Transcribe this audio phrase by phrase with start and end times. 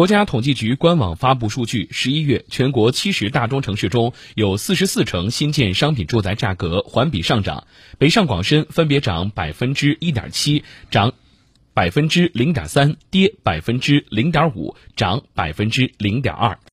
[0.00, 7.66] 国家统计局官网发布数据，十一月全国七十大中城市中有四十四城新建商品住宅价格环比上涨，
[7.98, 11.12] 北上广深分别涨百分之一点七，涨
[11.74, 16.58] 百分之零点三，跌百分之零点五，涨百分之零点二。